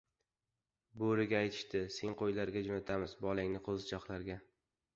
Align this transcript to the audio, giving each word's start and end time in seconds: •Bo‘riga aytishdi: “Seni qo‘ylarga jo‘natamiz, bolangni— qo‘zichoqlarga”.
•Bo‘riga 1.01 1.41
aytishdi: 1.49 1.83
“Seni 1.97 2.17
qo‘ylarga 2.23 2.65
jo‘natamiz, 2.71 3.17
bolangni— 3.29 3.65
qo‘zichoqlarga”. 3.71 4.43